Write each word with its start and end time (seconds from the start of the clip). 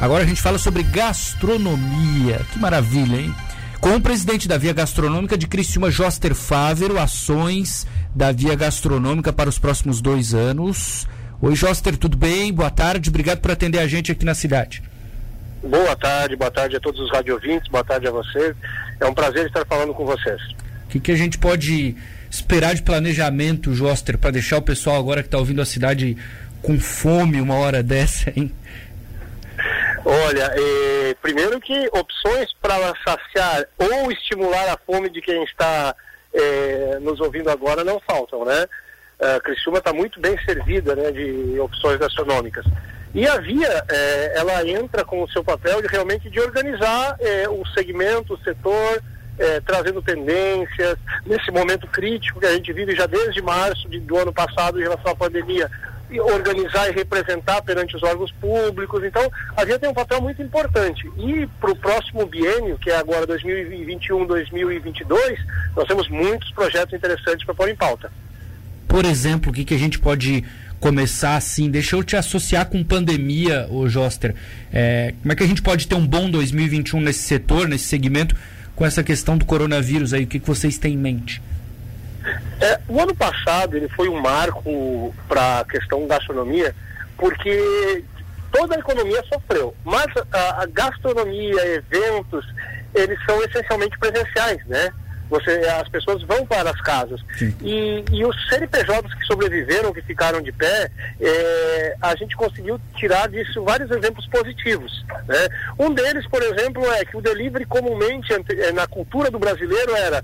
Agora 0.00 0.22
a 0.22 0.26
gente 0.26 0.40
fala 0.40 0.58
sobre 0.58 0.84
gastronomia. 0.84 2.40
Que 2.52 2.58
maravilha, 2.58 3.16
hein? 3.16 3.34
Com 3.80 3.96
o 3.96 4.00
presidente 4.00 4.46
da 4.46 4.56
Via 4.56 4.72
Gastronômica 4.72 5.36
de 5.36 5.48
Criciúma, 5.48 5.90
Joster 5.90 6.34
Fávero, 6.34 6.98
ações 6.98 7.86
da 8.14 8.30
Via 8.30 8.54
Gastronômica 8.54 9.32
para 9.32 9.48
os 9.48 9.58
próximos 9.58 10.00
dois 10.00 10.34
anos. 10.34 11.06
Oi, 11.40 11.54
Joster, 11.56 11.96
tudo 11.96 12.16
bem? 12.16 12.52
Boa 12.52 12.70
tarde, 12.70 13.10
obrigado 13.10 13.40
por 13.40 13.50
atender 13.50 13.78
a 13.78 13.88
gente 13.88 14.12
aqui 14.12 14.24
na 14.24 14.34
cidade. 14.34 14.82
Boa 15.62 15.96
tarde, 15.96 16.36
boa 16.36 16.50
tarde 16.50 16.76
a 16.76 16.80
todos 16.80 17.00
os 17.00 17.10
radiovintes, 17.10 17.68
boa 17.68 17.82
tarde 17.82 18.06
a 18.06 18.10
vocês. 18.12 18.54
É 19.00 19.06
um 19.06 19.14
prazer 19.14 19.46
estar 19.46 19.66
falando 19.66 19.92
com 19.94 20.04
vocês. 20.04 20.40
O 20.84 20.88
que, 20.90 21.00
que 21.00 21.10
a 21.10 21.16
gente 21.16 21.38
pode 21.38 21.96
esperar 22.30 22.74
de 22.74 22.82
planejamento, 22.82 23.74
Joster, 23.74 24.16
para 24.16 24.30
deixar 24.30 24.58
o 24.58 24.62
pessoal 24.62 24.96
agora 24.96 25.22
que 25.22 25.28
está 25.28 25.38
ouvindo 25.38 25.60
a 25.60 25.66
cidade 25.66 26.16
com 26.62 26.78
fome 26.78 27.40
uma 27.40 27.54
hora 27.54 27.82
dessa, 27.84 28.32
hein? 28.36 28.52
Olha, 30.04 30.52
eh, 30.54 31.16
primeiro 31.20 31.60
que 31.60 31.88
opções 31.92 32.52
para 32.60 32.94
saciar 33.06 33.66
ou 33.78 34.10
estimular 34.12 34.68
a 34.68 34.78
fome 34.86 35.10
de 35.10 35.20
quem 35.20 35.42
está 35.44 35.94
eh, 36.32 36.98
nos 37.00 37.20
ouvindo 37.20 37.50
agora 37.50 37.82
não 37.84 38.00
faltam, 38.00 38.44
né? 38.44 38.66
A 39.20 39.40
Criciúma 39.40 39.78
está 39.78 39.92
muito 39.92 40.20
bem 40.20 40.38
servida 40.44 40.94
né, 40.94 41.10
de 41.10 41.58
opções 41.58 41.98
gastronômicas. 41.98 42.64
E 43.12 43.26
a 43.26 43.38
Via, 43.38 43.84
eh, 43.90 44.32
ela 44.36 44.66
entra 44.68 45.04
com 45.04 45.22
o 45.22 45.30
seu 45.30 45.42
papel 45.42 45.82
de 45.82 45.88
realmente 45.88 46.30
de 46.30 46.38
organizar 46.38 47.16
o 47.50 47.66
segmento, 47.74 48.34
o 48.34 48.38
setor, 48.44 49.02
trazendo 49.64 50.02
tendências, 50.02 50.96
nesse 51.26 51.50
momento 51.50 51.86
crítico 51.88 52.40
que 52.40 52.46
a 52.46 52.54
gente 52.54 52.72
vive 52.72 52.94
já 52.94 53.06
desde 53.06 53.42
março 53.42 53.88
de, 53.88 53.98
do 54.00 54.18
ano 54.18 54.32
passado 54.32 54.78
em 54.78 54.82
relação 54.82 55.12
à 55.12 55.16
pandemia, 55.16 55.68
organizar 56.16 56.88
e 56.88 56.92
representar 56.92 57.60
perante 57.62 57.96
os 57.96 58.02
órgãos 58.02 58.32
públicos. 58.32 59.02
Então, 59.04 59.30
a 59.56 59.64
Via 59.64 59.78
tem 59.78 59.88
um 59.88 59.94
papel 59.94 60.20
muito 60.20 60.42
importante. 60.42 61.08
E 61.18 61.46
para 61.60 61.70
o 61.70 61.76
próximo 61.76 62.26
biênio, 62.26 62.78
que 62.78 62.90
é 62.90 62.96
agora 62.96 63.26
2021-2022, 63.26 65.38
nós 65.76 65.86
temos 65.86 66.08
muitos 66.08 66.50
projetos 66.52 66.94
interessantes 66.94 67.44
para 67.44 67.54
pôr 67.54 67.68
em 67.68 67.76
pauta. 67.76 68.10
Por 68.86 69.04
exemplo, 69.04 69.50
o 69.50 69.54
que, 69.54 69.64
que 69.64 69.74
a 69.74 69.78
gente 69.78 69.98
pode 69.98 70.44
começar 70.80 71.36
assim? 71.36 71.70
Deixa 71.70 71.94
eu 71.94 72.02
te 72.02 72.16
associar 72.16 72.66
com 72.66 72.82
pandemia, 72.82 73.66
o 73.70 73.88
Joster. 73.88 74.34
É, 74.72 75.14
como 75.20 75.32
é 75.32 75.36
que 75.36 75.42
a 75.42 75.46
gente 75.46 75.60
pode 75.60 75.86
ter 75.86 75.94
um 75.94 76.06
bom 76.06 76.30
2021 76.30 77.00
nesse 77.00 77.20
setor, 77.20 77.68
nesse 77.68 77.84
segmento, 77.84 78.34
com 78.74 78.86
essa 78.86 79.02
questão 79.02 79.36
do 79.36 79.44
coronavírus 79.44 80.14
aí? 80.14 80.24
O 80.24 80.26
que, 80.26 80.38
que 80.38 80.46
vocês 80.46 80.78
têm 80.78 80.94
em 80.94 80.96
mente? 80.96 81.42
É, 82.60 82.80
o 82.88 83.00
ano 83.00 83.14
passado 83.14 83.76
ele 83.76 83.88
foi 83.88 84.08
um 84.08 84.20
marco 84.20 85.14
para 85.28 85.60
a 85.60 85.64
questão 85.64 86.06
gastronomia, 86.06 86.74
porque 87.16 88.04
toda 88.52 88.74
a 88.74 88.78
economia 88.78 89.22
sofreu, 89.32 89.74
mas 89.84 90.06
a, 90.32 90.62
a, 90.62 90.66
gastronomia, 90.66 91.66
eventos, 91.66 92.44
eles 92.94 93.18
são 93.24 93.40
essencialmente 93.44 93.98
presenciais, 93.98 94.64
né? 94.66 94.90
Você, 95.30 95.50
as 95.50 95.86
pessoas 95.90 96.22
vão 96.22 96.46
para 96.46 96.70
as 96.70 96.80
casas. 96.80 97.20
E, 97.60 98.02
e, 98.10 98.24
os 98.24 98.48
CNPJs 98.48 99.12
que 99.12 99.26
sobreviveram, 99.26 99.92
que 99.92 100.00
ficaram 100.00 100.40
de 100.40 100.50
pé, 100.50 100.90
é, 101.20 101.96
a 102.00 102.16
gente 102.16 102.34
conseguiu 102.34 102.80
tirar 102.96 103.28
disso 103.28 103.62
vários 103.62 103.90
exemplos 103.90 104.26
positivos. 104.28 105.04
Né? 105.26 105.48
Um 105.78 105.92
deles, 105.92 106.26
por 106.28 106.42
exemplo, 106.42 106.82
é 106.92 107.04
que 107.04 107.14
o 107.14 107.20
delivery 107.20 107.66
comumente 107.66 108.32
na 108.72 108.86
cultura 108.86 109.30
do 109.30 109.38
brasileiro 109.38 109.94
era 109.96 110.22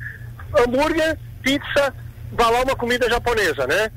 hambúrguer, 0.56 1.18
pizza, 1.42 1.92
vá 2.34 2.50
lá 2.50 2.62
uma 2.62 2.76
comida 2.76 3.08
japonesa, 3.08 3.66
né? 3.66 3.90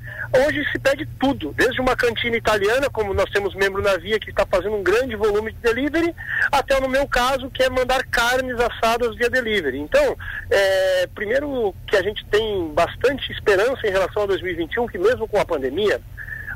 Hoje 0.45 0.63
se 0.71 0.77
pede 0.79 1.05
tudo, 1.19 1.53
desde 1.53 1.79
uma 1.81 1.95
cantina 1.95 2.35
italiana, 2.35 2.89
como 2.89 3.13
nós 3.13 3.29
temos 3.31 3.55
membro 3.55 3.81
na 3.81 3.97
Via 3.97 4.19
que 4.19 4.29
está 4.29 4.45
fazendo 4.45 4.75
um 4.75 4.83
grande 4.83 5.15
volume 5.15 5.51
de 5.51 5.59
delivery, 5.59 6.13
até 6.51 6.79
no 6.79 6.89
meu 6.89 7.07
caso, 7.07 7.49
que 7.49 7.63
é 7.63 7.69
mandar 7.69 8.03
carnes 8.05 8.59
assadas 8.59 9.15
via 9.15 9.29
delivery. 9.29 9.79
Então, 9.79 10.17
é, 10.49 11.07
primeiro 11.15 11.73
que 11.87 11.95
a 11.95 12.03
gente 12.03 12.25
tem 12.25 12.71
bastante 12.73 13.31
esperança 13.31 13.87
em 13.87 13.91
relação 13.91 14.23
a 14.23 14.27
2021, 14.27 14.87
que 14.87 14.97
mesmo 14.97 15.27
com 15.27 15.39
a 15.39 15.45
pandemia, 15.45 16.01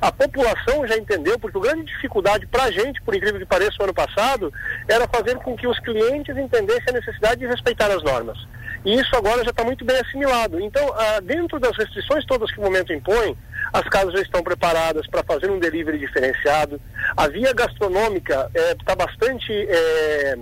a 0.01 0.11
população 0.11 0.85
já 0.87 0.97
entendeu, 0.97 1.37
porque 1.39 1.57
a 1.57 1.61
grande 1.61 1.85
dificuldade 1.85 2.47
para 2.47 2.63
a 2.63 2.71
gente, 2.71 3.01
por 3.03 3.15
incrível 3.15 3.39
que 3.39 3.45
pareça, 3.45 3.77
o 3.79 3.83
ano 3.83 3.93
passado, 3.93 4.51
era 4.87 5.07
fazer 5.07 5.37
com 5.37 5.55
que 5.55 5.67
os 5.67 5.79
clientes 5.79 6.35
entendessem 6.35 6.89
a 6.89 6.93
necessidade 6.93 7.39
de 7.39 7.47
respeitar 7.47 7.89
as 7.91 8.03
normas. 8.03 8.37
E 8.83 8.95
isso 8.95 9.15
agora 9.15 9.43
já 9.43 9.51
está 9.51 9.63
muito 9.63 9.85
bem 9.85 9.97
assimilado. 9.99 10.59
Então, 10.59 10.93
ah, 10.95 11.19
dentro 11.21 11.59
das 11.59 11.75
restrições 11.77 12.25
todas 12.25 12.51
que 12.51 12.59
o 12.59 12.63
momento 12.63 12.91
impõe, 12.91 13.37
as 13.73 13.87
casas 13.89 14.13
já 14.13 14.21
estão 14.21 14.43
preparadas 14.43 15.07
para 15.07 15.23
fazer 15.23 15.49
um 15.49 15.59
delivery 15.59 15.97
diferenciado. 15.97 16.79
A 17.15 17.27
via 17.27 17.53
gastronômica 17.53 18.49
está 18.53 18.93
eh, 18.93 18.95
bastante 18.95 19.51
eh, 19.51 20.37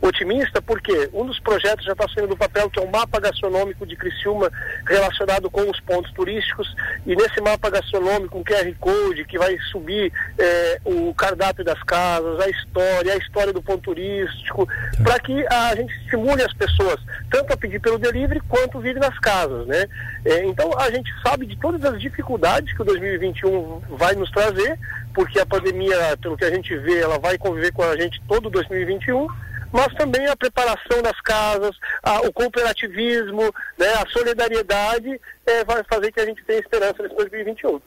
otimista, 0.00 0.62
porque 0.62 1.10
um 1.12 1.26
dos 1.26 1.38
projetos 1.40 1.84
já 1.84 1.92
está 1.92 2.08
saindo 2.08 2.28
do 2.28 2.36
papel, 2.36 2.70
que 2.70 2.78
é 2.78 2.82
o 2.82 2.90
mapa 2.90 3.20
gastronômico 3.20 3.86
de 3.86 3.96
Criciúma 3.96 4.50
relacionado 4.86 5.50
com 5.50 5.68
os 5.68 5.78
pontos 5.80 6.10
turísticos. 6.12 6.74
E 7.06 7.14
nesse 7.14 7.40
mapa 7.40 7.68
gastronômico, 7.70 8.38
um 8.38 8.44
QR 8.44 8.72
Code 8.78 9.24
que 9.24 9.38
vai 9.38 9.58
subir 9.70 10.12
eh, 10.38 10.80
o 10.84 11.14
cardápio 11.14 11.64
das 11.64 11.82
casas, 11.82 12.40
a 12.40 12.48
história, 12.48 13.12
a 13.12 13.16
história 13.16 13.52
do 13.52 13.62
ponto 13.62 13.82
turístico, 13.82 14.66
para 15.02 15.18
que 15.20 15.46
a 15.48 15.74
gente 15.76 15.94
estimule 16.02 16.42
as 16.42 16.52
pessoas 16.54 17.00
tanto 17.30 17.52
a 17.52 17.56
pedir 17.56 17.80
pelo 17.80 17.98
delivery 17.98 18.40
quanto 18.48 18.80
vir 18.80 18.96
nas 18.96 19.18
casas, 19.18 19.66
né? 19.66 19.86
É, 20.24 20.44
então 20.44 20.76
a 20.78 20.90
gente 20.90 21.10
sabe 21.22 21.46
de 21.46 21.56
todas 21.56 21.84
as 21.84 22.00
dificuldades 22.00 22.69
que 22.74 22.82
o 22.82 22.84
2021 22.84 23.80
vai 23.90 24.14
nos 24.14 24.30
trazer, 24.30 24.78
porque 25.14 25.38
a 25.38 25.46
pandemia, 25.46 26.16
pelo 26.20 26.36
que 26.36 26.44
a 26.44 26.50
gente 26.50 26.76
vê, 26.78 26.98
ela 26.98 27.18
vai 27.18 27.36
conviver 27.38 27.72
com 27.72 27.82
a 27.82 27.96
gente 27.96 28.20
todo 28.28 28.50
2021 28.50 29.26
mas 29.72 29.94
também 29.94 30.26
a 30.26 30.36
preparação 30.36 31.00
das 31.02 31.20
casas, 31.20 31.76
a, 32.02 32.20
o 32.22 32.32
cooperativismo, 32.32 33.54
né, 33.78 33.86
a 33.94 34.06
solidariedade 34.10 35.20
é, 35.46 35.64
vai 35.64 35.82
fazer 35.88 36.10
que 36.12 36.20
a 36.20 36.26
gente 36.26 36.42
tenha 36.44 36.58
esperança 36.58 37.02
nesse 37.02 37.14
2021. 37.14 37.80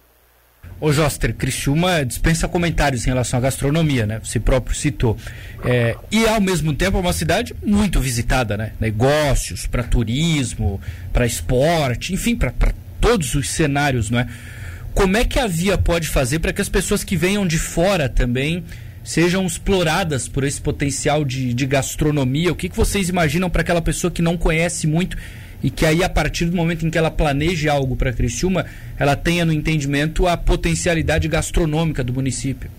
Ô 0.79 0.91
Joster, 0.91 1.33
Criciúma 1.33 2.03
dispensa 2.03 2.47
comentários 2.47 3.05
em 3.05 3.09
relação 3.09 3.38
à 3.38 3.41
gastronomia, 3.41 4.05
né? 4.05 4.19
Você 4.23 4.39
próprio 4.39 4.75
citou. 4.75 5.15
É, 5.63 5.95
e 6.11 6.27
ao 6.27 6.41
mesmo 6.41 6.73
tempo 6.73 6.97
é 6.97 7.00
uma 7.00 7.13
cidade 7.13 7.55
muito 7.63 8.01
visitada, 8.01 8.57
né? 8.57 8.73
Negócios, 8.79 9.65
para 9.65 9.83
turismo, 9.83 10.81
para 11.13 11.25
esporte, 11.25 12.13
enfim, 12.13 12.35
para 12.35 12.51
todos 13.00 13.33
os 13.35 13.50
cenários, 13.50 14.09
não 14.09 14.19
é? 14.19 14.27
Como 14.94 15.18
é 15.18 15.26
que 15.26 15.40
a 15.40 15.48
Via 15.48 15.78
pode 15.78 16.08
fazer 16.08 16.40
para 16.40 16.54
que 16.54 16.62
as 16.62 16.70
pessoas 16.70 17.04
que 17.04 17.18
venham 17.18 17.48
de 17.48 17.58
fora 17.58 18.08
também 18.08 18.64
sejam 19.04 19.46
exploradas 19.46 20.28
por 20.28 20.44
esse 20.44 20.62
potencial 20.62 21.26
de, 21.26 21.54
de 21.54 21.66
gastronomia? 21.66 22.52
O 22.52 22.56
que, 22.56 22.70
que 22.70 22.78
vocês 22.78 23.09
imaginam 23.09 23.50
para 23.50 23.62
aquela 23.62 23.81
pessoa 23.81 24.12
que 24.12 24.22
não 24.22 24.38
conhece 24.38 24.86
muito 24.86 25.18
e 25.64 25.70
que 25.70 25.86
aí 25.86 26.04
a 26.04 26.09
partir 26.09 26.46
do 26.46 26.56
momento 26.56 26.86
em 26.86 26.90
que 26.90 26.98
ela 26.98 27.09
planeje 27.09 27.68
algo 27.68 27.96
para 27.96 28.14
Criciúma, 28.14 28.66
ela 28.98 29.16
tenha 29.16 29.44
no 29.44 29.52
entendimento 29.52 30.28
a 30.28 30.38
potencialidade 30.38 31.28
gastronômica 31.28 32.04
do 32.04 32.14
município. 32.14 32.70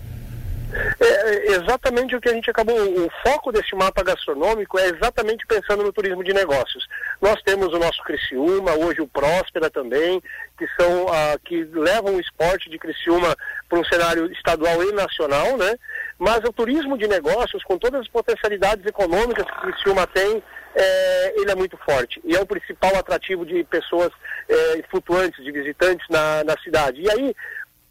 É 0.99 1.51
exatamente 1.53 2.15
o 2.15 2.21
que 2.21 2.29
a 2.29 2.33
gente 2.33 2.49
acabou. 2.49 2.75
O 2.75 3.09
foco 3.25 3.51
desse 3.51 3.75
mapa 3.75 4.03
gastronômico 4.03 4.77
é 4.77 4.87
exatamente 4.87 5.45
pensando 5.45 5.83
no 5.83 5.93
turismo 5.93 6.23
de 6.23 6.33
negócios. 6.33 6.85
Nós 7.21 7.41
temos 7.43 7.73
o 7.73 7.79
nosso 7.79 8.03
Criciúma, 8.03 8.73
hoje 8.73 9.01
o 9.01 9.07
Próspera 9.07 9.69
também, 9.69 10.21
que 10.57 10.67
são 10.79 11.07
ah, 11.09 11.37
que 11.43 11.63
levam 11.63 12.15
o 12.15 12.19
esporte 12.19 12.69
de 12.69 12.77
Criciúma 12.77 13.35
para 13.69 13.79
um 13.79 13.85
cenário 13.85 14.31
estadual 14.31 14.83
e 14.83 14.91
nacional, 14.91 15.57
né? 15.57 15.75
Mas 16.17 16.39
o 16.43 16.53
turismo 16.53 16.97
de 16.97 17.07
negócios, 17.07 17.63
com 17.63 17.77
todas 17.77 18.01
as 18.01 18.07
potencialidades 18.07 18.85
econômicas 18.85 19.45
que 19.45 19.61
Criciúma 19.61 20.05
tem, 20.07 20.43
é, 20.75 21.33
ele 21.39 21.51
é 21.51 21.55
muito 21.55 21.77
forte 21.77 22.19
e 22.25 22.35
é 22.35 22.41
o 22.41 22.45
principal 22.45 22.93
atrativo 22.97 23.45
de 23.45 23.63
pessoas 23.63 24.11
é, 24.49 24.83
flutuantes, 24.89 25.43
de 25.43 25.51
visitantes 25.51 26.05
na, 26.09 26.43
na 26.43 26.57
cidade. 26.61 27.01
E 27.01 27.09
aí, 27.09 27.35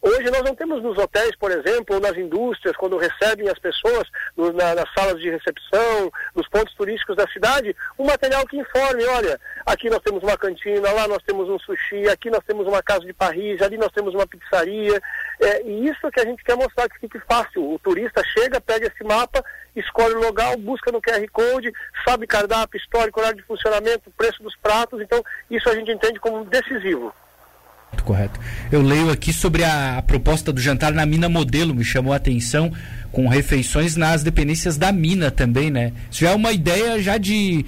Hoje 0.07 0.31
nós 0.31 0.43
não 0.43 0.55
temos 0.55 0.83
nos 0.83 0.99
hotéis, 0.99 1.35
por 1.35 1.51
exemplo, 1.51 1.95
ou 1.95 2.01
nas 2.01 2.15
indústrias, 2.15 2.77
quando 2.77 2.99
recebem 2.99 3.49
as 3.49 3.59
pessoas 3.59 4.07
no, 4.37 4.53
na, 4.53 4.75
nas 4.75 4.93
salas 4.93 5.19
de 5.19 5.31
recepção, 5.31 6.13
nos 6.35 6.47
pontos 6.47 6.75
turísticos 6.75 7.17
da 7.17 7.27
cidade, 7.29 7.75
um 7.99 8.05
material 8.05 8.47
que 8.47 8.59
informe, 8.59 9.03
olha, 9.07 9.41
aqui 9.65 9.89
nós 9.89 10.01
temos 10.01 10.23
uma 10.23 10.37
cantina, 10.37 10.93
lá 10.93 11.09
nós 11.09 11.23
temos 11.27 11.49
um 11.49 11.59
sushi, 11.59 12.07
aqui 12.07 12.29
nós 12.29 12.45
temos 12.47 12.67
uma 12.67 12.83
casa 12.83 13.01
de 13.01 13.15
parris, 13.15 13.63
ali 13.63 13.79
nós 13.79 13.91
temos 13.93 14.13
uma 14.13 14.27
pizzaria. 14.27 15.01
É, 15.41 15.63
e 15.63 15.89
isso 15.89 16.11
que 16.11 16.21
a 16.21 16.25
gente 16.27 16.45
quer 16.45 16.55
mostrar 16.55 16.87
que 16.91 16.99
fique 16.99 17.19
fácil. 17.21 17.73
O 17.73 17.79
turista 17.79 18.23
chega, 18.25 18.61
pega 18.61 18.89
esse 18.89 19.03
mapa, 19.03 19.43
escolhe 19.75 20.17
o 20.17 20.21
local, 20.21 20.55
busca 20.59 20.93
no 20.93 21.01
QR 21.01 21.27
Code, 21.33 21.73
sabe 22.07 22.27
cardápio, 22.27 22.77
histórico, 22.77 23.21
horário 23.21 23.39
de 23.39 23.45
funcionamento, 23.45 24.13
preço 24.19 24.43
dos 24.43 24.55
pratos. 24.57 25.01
Então, 25.01 25.25
isso 25.51 25.67
a 25.71 25.75
gente 25.75 25.91
entende 25.91 26.21
como 26.21 26.45
decisivo. 26.45 27.11
Correto. 28.03 28.41
Eu 28.73 28.83
leio 28.83 29.11
aqui 29.11 29.33
sobre 29.33 29.63
a, 29.63 29.99
a, 29.99 30.03
proposta 30.03 30.53
do 30.53 30.61
jantar 30.61 30.93
na 30.93 31.07
mina 31.07 31.29
modelo, 31.29 31.75
me 31.75 31.85
chamou 31.85 32.13
a 32.13 32.17
atenção, 32.17 32.73
com 33.13 33.29
refeições 33.29 33.97
nas 33.97 34.23
dependências 34.23 34.77
da 34.77 34.91
mina 34.91 35.31
também, 35.31 35.71
né? 35.71 35.93
Isso 36.11 36.21
já 36.21 36.31
é 36.31 36.35
uma 36.35 36.53
ideia 36.53 37.01
já 37.01 37.17
de, 37.17 37.65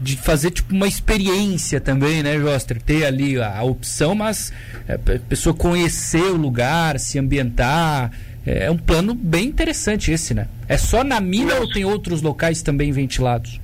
de 0.00 0.16
fazer 0.16 0.50
tipo 0.50 0.74
uma 0.74 0.86
experiência 0.86 1.80
também, 1.80 2.22
né, 2.22 2.38
Joster? 2.38 2.80
Ter 2.82 3.04
ali 3.04 3.40
a, 3.40 3.58
a 3.58 3.62
opção, 3.62 4.14
mas 4.14 4.52
é, 4.86 4.94
a 4.94 4.98
pessoa 4.98 5.54
conhecer 5.54 6.24
o 6.24 6.36
lugar, 6.36 6.98
se 6.98 7.18
ambientar, 7.18 8.10
É, 8.46 8.66
é 8.66 8.70
um 8.70 8.78
plano 8.78 9.14
bem 9.14 9.48
interessante 9.48 10.10
esse, 10.10 10.32
né? 10.32 10.46
É 10.66 10.76
só 10.76 11.04
na 11.04 11.20
mina 11.20 11.54
ou 11.56 11.68
tem 11.70 11.84
outros 11.84 12.22
locais 12.22 12.62
também 12.62 12.90
ventilados? 12.90 13.60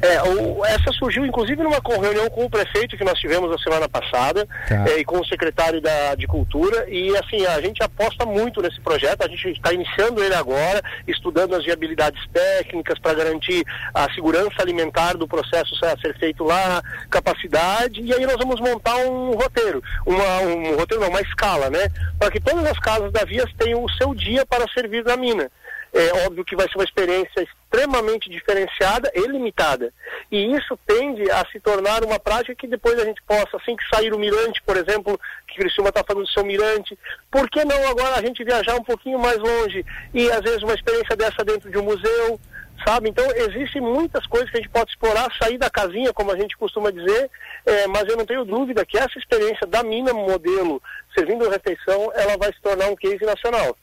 É, 0.00 0.22
o- 0.22 0.64
essa 0.64 0.92
surgiu 0.92 1.26
inclusive 1.26 1.62
numa 1.62 1.80
reunião 2.00 2.28
com 2.30 2.44
o 2.44 2.50
prefeito 2.50 2.96
que 2.96 3.04
nós 3.04 3.18
tivemos 3.18 3.50
na 3.50 3.58
semana 3.58 3.88
passada 3.88 4.46
Tá. 4.68 4.84
é, 4.90 5.00
e 5.00 5.04
com 5.04 5.18
o 5.18 5.26
secretário 5.26 5.80
da, 5.80 6.14
de 6.14 6.26
Cultura 6.26 6.88
e 6.88 7.16
assim, 7.16 7.44
a 7.46 7.60
gente 7.60 7.82
aposta 7.82 8.24
muito 8.24 8.62
nesse 8.62 8.80
projeto, 8.80 9.22
a 9.24 9.28
gente 9.28 9.48
está 9.50 9.72
iniciando 9.72 10.22
ele 10.22 10.34
agora, 10.34 10.80
estudando 11.06 11.54
as 11.56 11.64
viabilidades 11.64 12.20
técnicas 12.32 12.98
para 13.00 13.14
garantir 13.14 13.64
a 13.92 14.12
segurança 14.14 14.54
alimentar 14.60 15.14
do 15.16 15.26
processo 15.26 15.74
a 15.84 15.96
ser 15.98 16.16
feito 16.18 16.44
lá, 16.44 16.80
capacidade, 17.10 18.00
e 18.00 18.12
aí 18.14 18.24
nós 18.24 18.36
vamos 18.36 18.60
montar 18.60 18.96
um 18.96 19.32
roteiro, 19.32 19.82
uma, 20.06 20.38
um 20.40 20.76
roteiro 20.76 21.02
não, 21.02 21.10
uma 21.10 21.20
escala, 21.20 21.68
né? 21.70 21.88
Para 22.18 22.30
que 22.30 22.40
todas 22.40 22.64
as 22.66 22.78
casas 22.78 23.10
da 23.12 23.24
Vias 23.24 23.50
tenham 23.58 23.82
o 23.84 23.90
seu 23.92 24.14
dia 24.14 24.46
para 24.46 24.66
servir 24.72 25.04
na 25.04 25.16
mina. 25.16 25.50
É 25.92 26.26
óbvio 26.26 26.44
que 26.44 26.56
vai 26.56 26.68
ser 26.68 26.76
uma 26.76 26.84
experiência 26.84 27.42
extremamente 27.42 28.28
diferenciada 28.28 29.10
e 29.14 29.26
limitada. 29.26 29.92
E 30.30 30.54
isso 30.54 30.78
tende 30.86 31.30
a 31.30 31.44
se 31.50 31.58
tornar 31.60 32.04
uma 32.04 32.18
prática 32.18 32.54
que 32.54 32.66
depois 32.66 32.98
a 32.98 33.04
gente 33.04 33.22
possa, 33.22 33.56
assim 33.56 33.76
que 33.76 33.88
sair 33.88 34.12
o 34.12 34.18
mirante, 34.18 34.62
por 34.62 34.76
exemplo, 34.76 35.18
que 35.46 35.56
Criciúma 35.56 35.88
está 35.88 36.04
falando 36.04 36.24
do 36.24 36.30
seu 36.30 36.44
mirante, 36.44 36.98
por 37.30 37.48
que 37.48 37.64
não 37.64 37.88
agora 37.88 38.16
a 38.16 38.22
gente 38.22 38.44
viajar 38.44 38.74
um 38.74 38.84
pouquinho 38.84 39.18
mais 39.18 39.38
longe 39.38 39.84
e 40.12 40.30
às 40.30 40.40
vezes 40.40 40.62
uma 40.62 40.74
experiência 40.74 41.16
dessa 41.16 41.44
dentro 41.44 41.70
de 41.70 41.78
um 41.78 41.84
museu, 41.84 42.38
sabe? 42.86 43.08
Então 43.08 43.24
existem 43.34 43.80
muitas 43.82 44.26
coisas 44.26 44.50
que 44.50 44.58
a 44.58 44.60
gente 44.60 44.72
pode 44.72 44.90
explorar, 44.90 45.28
sair 45.40 45.58
da 45.58 45.70
casinha, 45.70 46.12
como 46.12 46.32
a 46.32 46.36
gente 46.36 46.56
costuma 46.56 46.90
dizer, 46.90 47.30
é, 47.66 47.86
mas 47.86 48.08
eu 48.08 48.16
não 48.16 48.26
tenho 48.26 48.44
dúvida 48.44 48.84
que 48.84 48.98
essa 48.98 49.18
experiência 49.18 49.66
da 49.66 49.82
mina 49.82 50.12
modelo 50.12 50.82
servindo 51.14 51.48
refeição, 51.48 52.12
ela 52.14 52.36
vai 52.36 52.52
se 52.52 52.60
tornar 52.60 52.88
um 52.88 52.96
case 52.96 53.24
nacional. 53.24 53.76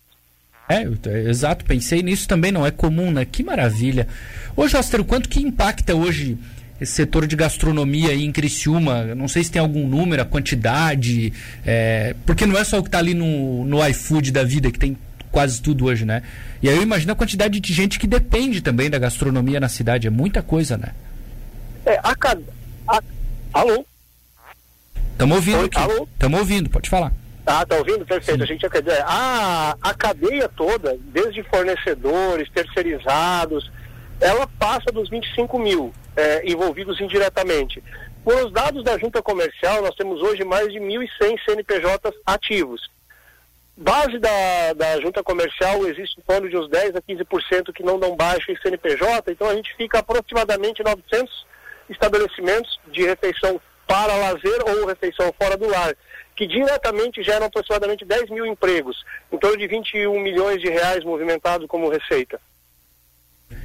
É, 0.68 0.84
exato, 1.30 1.64
pensei 1.64 2.02
nisso 2.02 2.28
também, 2.28 2.52
não 2.52 2.66
é 2.66 2.72
comum, 2.72 3.12
né? 3.12 3.24
Que 3.24 3.44
maravilha. 3.44 4.08
Ô, 4.56 4.68
Joster, 4.68 5.00
o 5.00 5.06
quanto 5.06 5.30
que 5.30 5.40
impacta 5.40 5.94
hoje 5.94 6.38
esse 6.82 6.92
setor 6.92 7.28
de 7.28 7.36
gastronomia 7.36 8.10
aí 8.10 8.24
em 8.24 8.32
Criciúma? 8.32 9.14
Não 9.14 9.28
sei 9.28 9.44
se 9.44 9.52
tem 9.52 9.62
algum 9.62 9.88
número, 9.88 10.24
a 10.24 10.26
quantidade, 10.26 11.32
é, 11.66 12.16
porque 12.26 12.46
não 12.48 12.58
é 12.58 12.64
só 12.64 12.80
o 12.80 12.82
que 12.82 12.88
está 12.88 12.98
ali 12.98 13.14
no, 13.14 13.64
no 13.64 13.88
iFood 13.88 14.32
da 14.32 14.44
vida, 14.44 14.72
que 14.72 14.80
tem 14.80 14.98
quase 15.32 15.62
tudo 15.62 15.86
hoje, 15.86 16.04
né? 16.04 16.24
E 16.64 16.70
aí 16.70 16.76
eu 16.76 16.82
imagino 16.82 17.12
a 17.12 17.16
quantidade 17.16 17.60
de 17.60 17.74
gente 17.74 18.00
que 18.00 18.08
depende 18.08 18.62
também 18.62 18.90
da 18.90 18.98
gastronomia 18.98 19.60
na 19.60 19.70
cidade, 19.70 20.08
é 20.08 20.10
muita 20.10 20.42
coisa, 20.42 20.78
né? 20.78 20.94
É, 21.86 22.00
a, 22.00 22.16
a, 22.88 23.02
alô? 23.54 23.86
Estamos 25.12 25.36
ouvindo 25.36 25.60
Oi, 25.60 25.66
aqui. 25.66 25.78
alô? 25.78 26.08
Estamos 26.12 26.40
ouvindo, 26.40 26.70
pode 26.70 26.90
falar. 26.90 27.14
Ah, 27.46 27.66
tá 27.66 27.76
ouvindo? 27.78 28.06
Perfeito. 28.06 28.44
A 28.44 28.48
gente 28.48 28.66
acredita. 28.66 29.04
A, 29.08 29.78
a 29.82 29.94
cadeia 29.94 30.50
toda, 30.50 30.98
desde 31.00 31.44
fornecedores, 31.44 32.50
terceirizados, 32.50 33.72
ela 34.20 34.48
passa 34.60 34.92
dos 34.92 35.10
25 35.10 35.60
mil 35.60 35.94
eh, 36.16 36.42
envolvidos 36.46 37.00
indiretamente. 37.00 37.84
Por 38.24 38.44
os 38.44 38.52
dados 38.52 38.84
da 38.84 38.98
junta 38.98 39.22
comercial, 39.22 39.84
nós 39.84 39.96
temos 39.96 40.22
hoje 40.22 40.44
mais 40.44 40.72
de 40.72 40.80
1.100 40.80 41.40
CNPJs 41.46 42.16
ativos. 42.26 42.90
Base 43.78 44.18
da, 44.20 44.74
da 44.74 45.02
junta 45.02 45.22
comercial 45.22 45.86
existe 45.86 46.20
em 46.20 46.24
torno 46.24 46.50
de 46.50 46.58
uns 46.58 46.70
10 46.70 46.96
a 46.96 47.02
15% 47.02 47.74
que 47.74 47.84
não 47.84 48.00
dão 48.00 48.16
baixa 48.16 48.52
em 48.52 48.56
CNPJ, 48.56 49.32
então 49.32 49.50
a 49.50 49.54
gente 49.54 49.76
fica 49.76 50.00
aproximadamente 50.00 50.82
900 50.82 51.46
estabelecimentos 51.90 52.80
de 52.88 53.04
refeição 53.04 53.60
para 53.86 54.16
lazer 54.16 54.64
ou 54.66 54.88
refeição 54.88 55.32
fora 55.40 55.58
do 55.58 55.70
lar, 55.70 55.94
que 56.36 56.46
diretamente 56.46 57.24
geram 57.24 57.46
aproximadamente 57.46 58.04
10 58.06 58.30
mil 58.30 58.46
empregos, 58.46 58.98
em 59.32 59.38
torno 59.38 59.58
de 59.58 59.68
21 59.68 60.20
milhões 60.22 60.60
de 60.62 60.70
reais 60.70 61.04
movimentados 61.04 61.68
como 61.68 61.90
receita. 61.90 62.40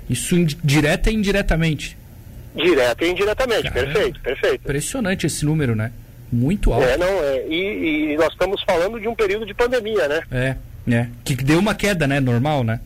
Isso 0.08 0.37
direta 0.62 1.11
e 1.11 1.14
indiretamente. 1.14 1.96
Direta 2.55 3.05
e 3.05 3.11
indiretamente, 3.11 3.70
Caramba. 3.70 3.93
perfeito, 3.93 4.20
perfeito. 4.20 4.62
Impressionante 4.62 5.26
esse 5.26 5.44
número, 5.44 5.75
né? 5.75 5.93
Muito 6.32 6.72
alto. 6.72 6.84
É, 6.87 6.96
não, 6.96 7.06
é, 7.06 7.46
e, 7.49 8.12
e 8.12 8.17
nós 8.17 8.28
estamos 8.32 8.62
falando 8.62 9.00
de 9.00 9.08
um 9.08 9.14
período 9.14 9.46
de 9.46 9.55
pandemia, 9.55 10.08
né? 10.08 10.23
É, 10.31 10.56
é. 10.93 11.08
Que 11.25 11.34
deu 11.37 11.58
uma 11.58 11.75
queda, 11.75 12.06
né? 12.06 12.20
Normal, 12.20 12.62
né? 12.64 12.81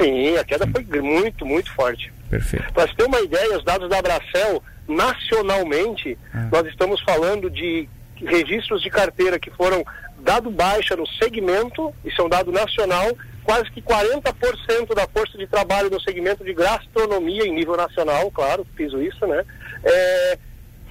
Sim, 0.00 0.36
a 0.36 0.44
queda 0.44 0.66
foi 0.66 0.84
muito, 1.00 1.44
muito 1.44 1.72
forte. 1.72 2.12
Perfeito. 2.30 2.72
Para 2.72 2.88
você 2.88 2.94
ter 2.94 3.04
uma 3.04 3.20
ideia, 3.20 3.56
os 3.58 3.64
dados 3.64 3.88
da 3.88 3.98
Abracel, 3.98 4.62
nacionalmente, 4.88 6.16
Ah. 6.32 6.48
nós 6.50 6.66
estamos 6.66 7.00
falando 7.02 7.50
de 7.50 7.88
registros 8.22 8.82
de 8.82 8.90
carteira 8.90 9.38
que 9.38 9.50
foram 9.50 9.84
dado 10.18 10.50
baixa 10.50 10.96
no 10.96 11.06
segmento, 11.06 11.94
isso 12.04 12.20
é 12.20 12.24
um 12.24 12.28
dado 12.28 12.50
nacional, 12.52 13.16
quase 13.42 13.70
que 13.70 13.82
40% 13.82 14.94
da 14.94 15.06
força 15.06 15.36
de 15.36 15.46
trabalho 15.46 15.90
no 15.90 16.00
segmento 16.00 16.44
de 16.44 16.54
gastronomia 16.54 17.46
em 17.46 17.54
nível 17.54 17.76
nacional, 17.76 18.30
claro, 18.30 18.66
fiz 18.76 18.92
isso, 18.92 19.26
né? 19.26 19.44
É, 19.84 20.38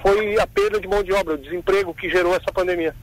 foi 0.01 0.37
a 0.39 0.45
perda 0.45 0.79
de 0.79 0.87
mão 0.87 1.03
de 1.03 1.11
obra, 1.13 1.33
o 1.33 1.37
desemprego 1.37 1.93
que 1.93 2.09
gerou 2.09 2.35
essa 2.35 2.51
pandemia. 2.51 2.93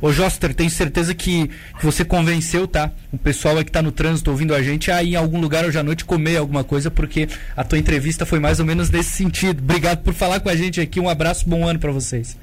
Ô 0.00 0.12
Joster, 0.12 0.54
tenho 0.54 0.70
certeza 0.70 1.12
que, 1.12 1.48
que 1.48 1.84
você 1.84 2.04
convenceu, 2.04 2.68
tá? 2.68 2.92
O 3.12 3.18
pessoal 3.18 3.56
aí 3.56 3.64
que 3.64 3.72
tá 3.72 3.82
no 3.82 3.90
trânsito 3.90 4.30
ouvindo 4.30 4.54
a 4.54 4.62
gente 4.62 4.92
a 4.92 5.02
ir 5.02 5.14
em 5.14 5.16
algum 5.16 5.40
lugar 5.40 5.64
hoje 5.64 5.76
à 5.76 5.82
noite 5.82 6.04
comer 6.04 6.36
alguma 6.36 6.62
coisa, 6.62 6.88
porque 6.88 7.28
a 7.56 7.64
tua 7.64 7.78
entrevista 7.78 8.24
foi 8.24 8.38
mais 8.38 8.60
ou 8.60 8.66
menos 8.66 8.90
nesse 8.90 9.10
sentido. 9.10 9.60
Obrigado 9.60 10.04
por 10.04 10.14
falar 10.14 10.38
com 10.38 10.48
a 10.48 10.54
gente 10.54 10.80
aqui. 10.80 11.00
Um 11.00 11.08
abraço, 11.08 11.48
bom 11.48 11.66
ano 11.66 11.80
para 11.80 11.90
vocês. 11.90 12.36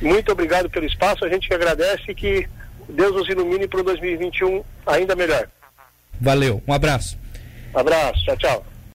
Muito 0.00 0.32
obrigado 0.32 0.68
pelo 0.68 0.86
espaço, 0.86 1.24
a 1.24 1.28
gente 1.28 1.48
que 1.48 1.54
agradece 1.54 2.02
e 2.08 2.14
que 2.14 2.48
Deus 2.88 3.14
nos 3.14 3.28
ilumine 3.28 3.66
para 3.66 3.80
o 3.80 3.84
2021 3.84 4.62
ainda 4.86 5.16
melhor. 5.16 5.48
Valeu, 6.20 6.62
um 6.66 6.72
abraço. 6.72 7.18
Abraço, 7.74 8.24
tchau, 8.24 8.36
tchau. 8.36 8.66